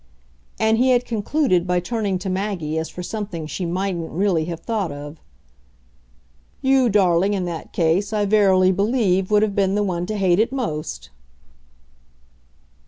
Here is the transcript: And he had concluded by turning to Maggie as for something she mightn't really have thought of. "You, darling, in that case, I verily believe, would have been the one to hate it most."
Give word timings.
And 0.59 0.79
he 0.79 0.89
had 0.89 1.05
concluded 1.05 1.67
by 1.67 1.79
turning 1.79 2.17
to 2.17 2.27
Maggie 2.31 2.79
as 2.79 2.89
for 2.89 3.03
something 3.03 3.45
she 3.45 3.67
mightn't 3.67 4.09
really 4.11 4.45
have 4.45 4.61
thought 4.61 4.91
of. 4.91 5.17
"You, 6.63 6.89
darling, 6.89 7.35
in 7.35 7.45
that 7.45 7.71
case, 7.71 8.11
I 8.11 8.25
verily 8.25 8.71
believe, 8.71 9.29
would 9.29 9.43
have 9.43 9.53
been 9.55 9.75
the 9.75 9.83
one 9.83 10.07
to 10.07 10.17
hate 10.17 10.39
it 10.39 10.51
most." 10.51 11.11